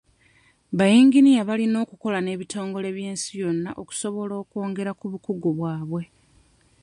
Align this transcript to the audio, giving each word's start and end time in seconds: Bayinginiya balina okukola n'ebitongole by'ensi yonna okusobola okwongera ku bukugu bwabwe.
Bayinginiya 0.77 1.41
balina 1.49 1.77
okukola 1.85 2.17
n'ebitongole 2.21 2.87
by'ensi 2.95 3.31
yonna 3.41 3.69
okusobola 3.81 4.33
okwongera 4.43 4.91
ku 4.99 5.05
bukugu 5.11 5.49
bwabwe. 5.57 6.03